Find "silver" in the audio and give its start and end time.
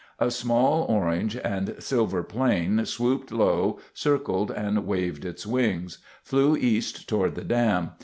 1.77-2.23